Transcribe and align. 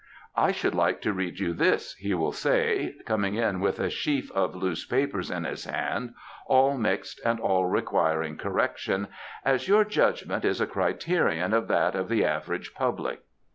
^*I 0.35 0.51
should 0.51 0.73
like 0.73 0.99
to 1.01 1.13
read 1.13 1.37
you 1.37 1.53
this,'' 1.53 1.93
he 1.93 2.15
will 2.15 2.31
say, 2.31 2.95
coming 3.05 3.35
in 3.35 3.59
with 3.59 3.79
a 3.79 3.91
sheaf 3.91 4.31
of 4.31 4.55
loose 4.55 4.83
papers 4.83 5.29
in 5.29 5.43
his 5.43 5.65
hand, 5.65 6.15
all 6.47 6.75
mixed 6.75 7.21
and 7.23 7.39
all 7.39 7.67
requiring 7.67 8.35
correction, 8.35 9.05
^* 9.05 9.09
as 9.45 9.67
your 9.67 9.85
judgment 9.85 10.43
is 10.43 10.59
a 10.59 10.65
criterion 10.65 11.53
of 11.53 11.67
that 11.67 11.93
of 11.93 12.09
the 12.09 12.25
average 12.25 12.73
public." 12.73 13.21